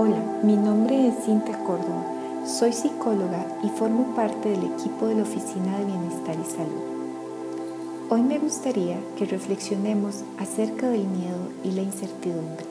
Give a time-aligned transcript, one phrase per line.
[0.00, 2.46] Hola, mi nombre es Cintia Córdoba.
[2.46, 8.08] Soy psicóloga y formo parte del equipo de la Oficina de Bienestar y Salud.
[8.08, 12.64] Hoy me gustaría que reflexionemos acerca del miedo y la incertidumbre.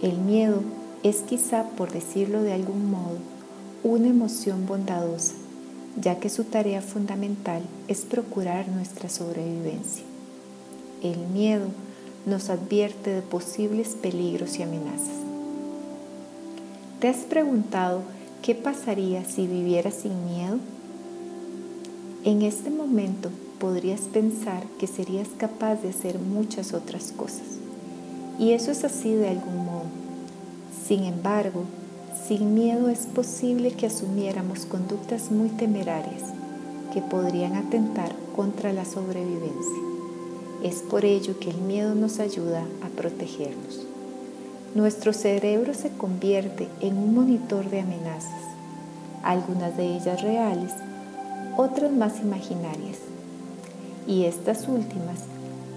[0.00, 0.62] El miedo
[1.02, 3.18] es quizá, por decirlo de algún modo,
[3.84, 5.34] una emoción bondadosa,
[6.00, 10.04] ya que su tarea fundamental es procurar nuestra sobrevivencia.
[11.02, 11.66] El miedo
[12.24, 15.27] nos advierte de posibles peligros y amenazas.
[17.00, 18.00] ¿Te has preguntado
[18.42, 20.58] qué pasaría si vivieras sin miedo?
[22.24, 23.30] En este momento
[23.60, 27.46] podrías pensar que serías capaz de hacer muchas otras cosas.
[28.40, 29.84] Y eso es así de algún modo.
[30.88, 31.62] Sin embargo,
[32.26, 36.24] sin miedo es posible que asumiéramos conductas muy temerarias
[36.92, 39.82] que podrían atentar contra la sobrevivencia.
[40.64, 43.87] Es por ello que el miedo nos ayuda a protegernos
[44.74, 48.42] nuestro cerebro se convierte en un monitor de amenazas,
[49.22, 50.72] algunas de ellas reales,
[51.56, 52.98] otras más imaginarias.
[54.06, 55.20] Y estas últimas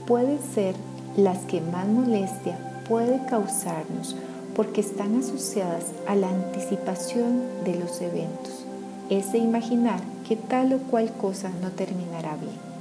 [0.06, 0.76] pueden ser
[1.18, 4.16] las que más molestia puede causarnos
[4.56, 8.66] porque están asociadas a la anticipación de los eventos,
[9.10, 12.72] ese imaginar que tal o cual cosa no terminará bien.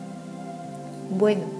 [1.18, 1.59] Bueno,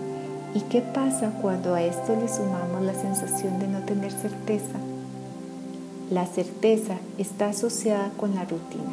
[0.53, 4.79] ¿Y qué pasa cuando a esto le sumamos la sensación de no tener certeza?
[6.11, 8.91] La certeza está asociada con la rutina,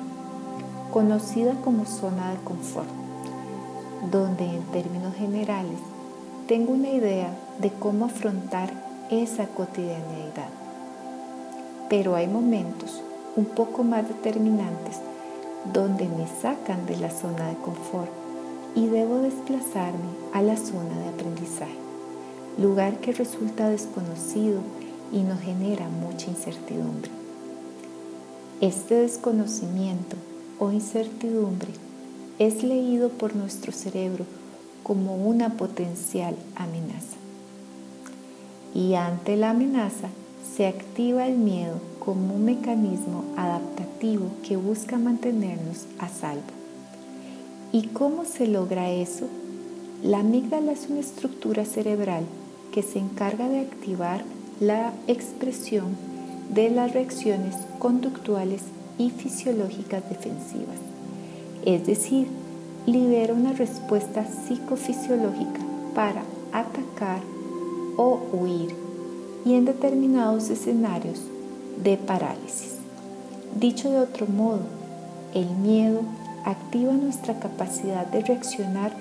[0.93, 2.89] conocida como zona de confort,
[4.11, 5.79] donde en términos generales
[6.47, 8.71] tengo una idea de cómo afrontar
[9.09, 10.49] esa cotidianeidad.
[11.89, 13.01] Pero hay momentos
[13.35, 14.97] un poco más determinantes
[15.73, 18.26] donde me sacan de la zona de confort
[18.77, 21.79] y debo desplazarme a la zona de aprendizaje,
[22.59, 24.61] lugar que resulta desconocido
[25.11, 27.09] y nos genera mucha incertidumbre.
[28.61, 30.15] Este desconocimiento
[30.59, 31.69] o incertidumbre
[32.37, 34.25] es leído por nuestro cerebro
[34.83, 37.17] como una potencial amenaza.
[38.75, 40.09] Y ante la amenaza
[40.55, 46.56] se activa el miedo como un mecanismo adaptativo que busca mantenernos a salvo.
[47.77, 49.27] ¿Y cómo se logra eso?
[50.03, 52.23] La amígdala es una estructura cerebral
[52.71, 54.23] que se encarga de activar
[54.59, 55.95] la expresión
[56.51, 58.63] de las reacciones conductuales
[58.97, 60.79] y fisiológicas defensivas.
[61.65, 62.25] Es decir,
[62.87, 65.61] libera una respuesta psicofisiológica
[65.93, 66.23] para
[66.53, 67.21] atacar
[67.95, 68.73] o huir
[69.45, 71.21] y en determinados escenarios
[71.83, 72.77] de parálisis.
[73.59, 74.61] Dicho de otro modo,
[75.35, 76.01] el miedo
[76.49, 78.91] activa nuestra capacidad de reaccionar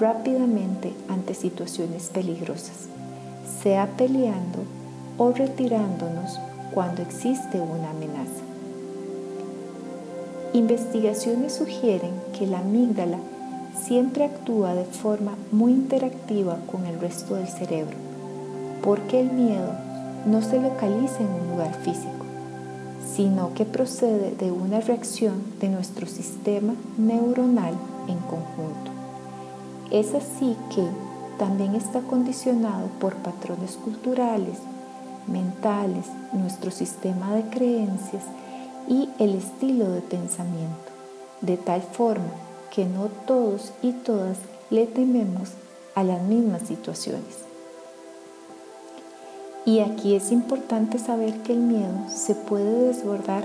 [0.00, 2.88] rápidamente ante situaciones peligrosas,
[3.62, 4.60] sea peleando
[5.18, 6.38] o retirándonos
[6.72, 8.42] cuando existe una amenaza.
[10.54, 13.18] Investigaciones sugieren que la amígdala
[13.78, 17.96] siempre actúa de forma muy interactiva con el resto del cerebro,
[18.82, 19.72] porque el miedo
[20.24, 22.18] no se localiza en un lugar físico
[23.14, 27.74] sino que procede de una reacción de nuestro sistema neuronal
[28.08, 28.90] en conjunto.
[29.90, 30.84] Es así que
[31.38, 34.58] también está condicionado por patrones culturales,
[35.26, 38.24] mentales, nuestro sistema de creencias
[38.88, 40.90] y el estilo de pensamiento,
[41.40, 42.32] de tal forma
[42.74, 44.38] que no todos y todas
[44.70, 45.50] le tememos
[45.94, 47.47] a las mismas situaciones.
[49.68, 53.44] Y aquí es importante saber que el miedo se puede desbordar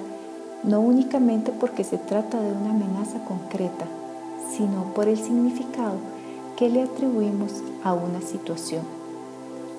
[0.63, 3.85] no únicamente porque se trata de una amenaza concreta,
[4.55, 5.97] sino por el significado
[6.55, 7.51] que le atribuimos
[7.83, 8.83] a una situación,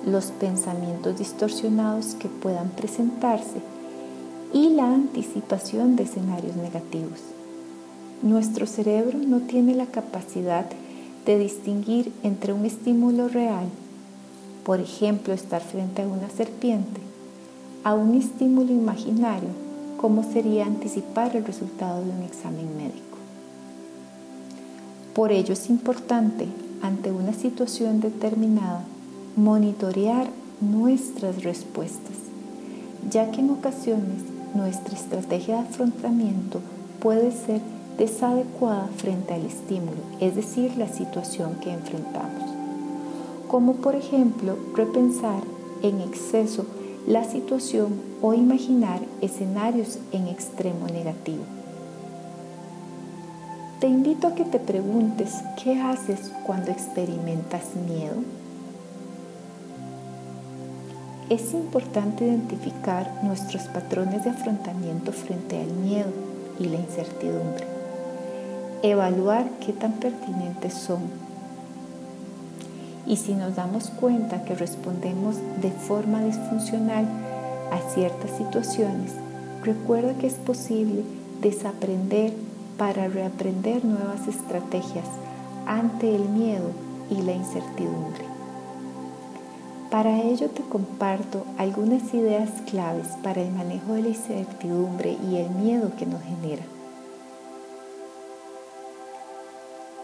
[0.05, 3.59] los pensamientos distorsionados que puedan presentarse
[4.53, 7.21] y la anticipación de escenarios negativos.
[8.21, 10.67] Nuestro cerebro no tiene la capacidad
[11.25, 13.65] de distinguir entre un estímulo real
[14.65, 16.99] por ejemplo, estar frente a una serpiente,
[17.83, 19.49] a un estímulo imaginario,
[19.97, 23.17] como sería anticipar el resultado de un examen médico.
[25.13, 26.47] Por ello es importante,
[26.81, 28.83] ante una situación determinada,
[29.35, 30.27] monitorear
[30.61, 32.17] nuestras respuestas,
[33.11, 34.23] ya que en ocasiones
[34.55, 36.59] nuestra estrategia de afrontamiento
[36.99, 37.61] puede ser
[37.99, 42.54] desadecuada frente al estímulo, es decir, la situación que enfrentamos
[43.55, 45.41] como por ejemplo repensar
[45.81, 46.65] en exceso
[47.07, 51.45] la situación o imaginar escenarios en extremo negativo.
[53.79, 58.15] Te invito a que te preguntes qué haces cuando experimentas miedo.
[61.29, 66.11] es importante identificar nuestros patrones de afrontamiento frente al miedo
[66.59, 67.65] y la incertidumbre.
[68.83, 71.24] Evaluar qué tan pertinentes son.
[73.07, 77.05] Y si nos damos cuenta que respondemos de forma disfuncional
[77.71, 79.11] a ciertas situaciones,
[79.63, 81.03] recuerda que es posible
[81.41, 82.33] desaprender
[82.77, 85.05] para reaprender nuevas estrategias
[85.65, 86.71] ante el miedo
[87.09, 88.25] y la incertidumbre.
[89.91, 95.49] Para ello te comparto algunas ideas claves para el manejo de la incertidumbre y el
[95.51, 96.63] miedo que nos genera.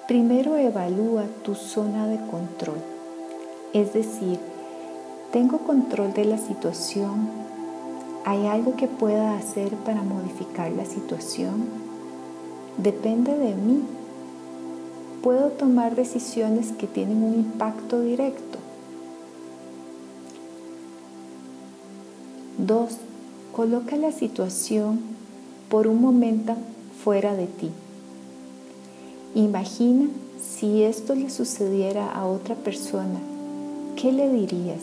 [0.07, 2.79] Primero evalúa tu zona de control,
[3.73, 4.39] es decir,
[5.31, 7.29] ¿tengo control de la situación?
[8.25, 11.65] ¿Hay algo que pueda hacer para modificar la situación?
[12.77, 13.81] Depende de mí.
[15.23, 18.57] ¿Puedo tomar decisiones que tienen un impacto directo?
[22.57, 22.97] 2.
[23.55, 24.99] Coloca la situación
[25.69, 26.55] por un momento
[27.03, 27.71] fuera de ti.
[29.33, 30.09] Imagina
[30.41, 33.19] si esto le sucediera a otra persona,
[34.01, 34.81] ¿qué le dirías?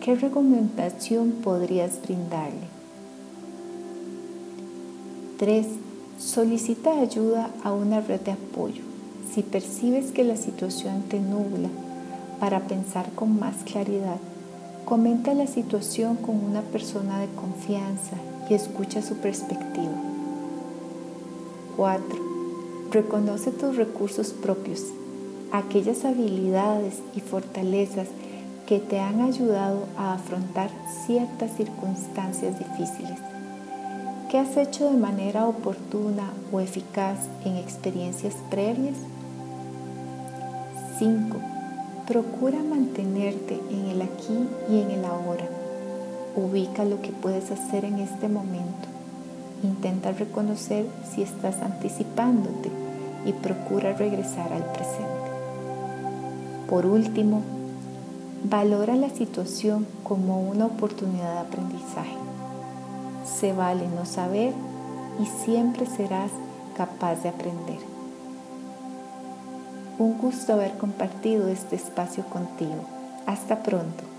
[0.00, 2.68] ¿Qué recomendación podrías brindarle?
[5.38, 5.66] 3.
[6.18, 8.82] Solicita ayuda a una red de apoyo.
[9.32, 11.68] Si percibes que la situación te nubla
[12.40, 14.18] para pensar con más claridad,
[14.84, 18.16] Comenta la situación con una persona de confianza
[18.50, 19.94] y escucha su perspectiva.
[21.78, 22.04] 4.
[22.90, 24.82] Reconoce tus recursos propios,
[25.58, 28.08] aquellas habilidades y fortalezas
[28.66, 30.68] que te han ayudado a afrontar
[31.06, 33.18] ciertas circunstancias difíciles.
[34.30, 38.96] ¿Qué has hecho de manera oportuna o eficaz en experiencias previas?
[40.98, 41.36] 5
[42.08, 45.48] Procura mantenerte en el aquí y en el ahora.
[46.34, 48.88] Ubica lo que puedes hacer en este momento.
[49.62, 50.84] Intenta reconocer
[51.14, 52.70] si estás anticipándote
[53.24, 55.33] y procura regresar al presente.
[56.68, 57.42] Por último,
[58.44, 62.16] valora la situación como una oportunidad de aprendizaje.
[63.24, 64.52] Se vale no saber
[65.20, 66.30] y siempre serás
[66.76, 67.78] capaz de aprender.
[69.98, 72.84] Un gusto haber compartido este espacio contigo.
[73.26, 74.13] Hasta pronto.